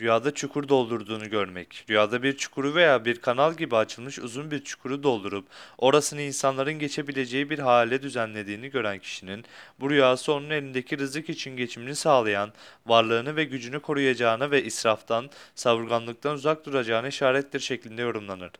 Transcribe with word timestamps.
Rüyada 0.00 0.34
çukur 0.34 0.68
doldurduğunu 0.68 1.30
görmek. 1.30 1.84
Rüyada 1.90 2.22
bir 2.22 2.36
çukuru 2.36 2.74
veya 2.74 3.04
bir 3.04 3.20
kanal 3.20 3.54
gibi 3.54 3.76
açılmış 3.76 4.18
uzun 4.18 4.50
bir 4.50 4.64
çukuru 4.64 5.02
doldurup 5.02 5.46
orasını 5.78 6.20
insanların 6.20 6.72
geçebileceği 6.78 7.50
bir 7.50 7.58
hale 7.58 8.02
düzenlediğini 8.02 8.70
gören 8.70 8.98
kişinin 8.98 9.44
bu 9.80 9.90
rüyası 9.90 10.32
onun 10.32 10.50
elindeki 10.50 10.98
rızık 10.98 11.30
için 11.30 11.56
geçimini 11.56 11.94
sağlayan, 11.94 12.52
varlığını 12.86 13.36
ve 13.36 13.44
gücünü 13.44 13.80
koruyacağına 13.80 14.50
ve 14.50 14.64
israftan, 14.64 15.30
savurganlıktan 15.54 16.34
uzak 16.34 16.66
duracağına 16.66 17.08
işarettir 17.08 17.60
şeklinde 17.60 18.02
yorumlanır. 18.02 18.50